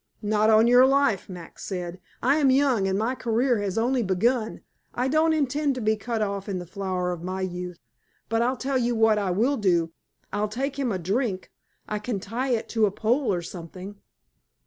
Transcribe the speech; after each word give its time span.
"Not 0.23 0.49
on 0.49 0.65
your 0.65 0.87
life," 0.87 1.29
Max 1.29 1.63
said. 1.63 1.99
"I 2.23 2.37
am 2.37 2.49
young, 2.49 2.87
and 2.87 2.97
my 2.97 3.13
career 3.13 3.59
has 3.61 3.77
only 3.77 4.01
begun. 4.01 4.61
I 4.95 5.07
don't 5.07 5.31
intend 5.31 5.75
to 5.75 5.79
be 5.81 5.95
cut 5.95 6.23
off 6.23 6.49
in 6.49 6.57
the 6.57 6.65
flower 6.65 7.11
of 7.11 7.21
my 7.21 7.41
youth. 7.41 7.77
But 8.27 8.41
I'll 8.41 8.57
tell 8.57 8.79
you 8.79 8.95
what 8.95 9.19
I 9.19 9.29
will 9.29 9.57
do; 9.57 9.91
I'll 10.33 10.47
take 10.49 10.79
him 10.79 10.91
a 10.91 10.97
drink. 10.97 11.51
I 11.87 11.99
can 11.99 12.19
tie 12.19 12.49
it 12.49 12.67
to 12.69 12.87
a 12.87 12.91
pole 12.91 13.31
or 13.31 13.43
something." 13.43 13.97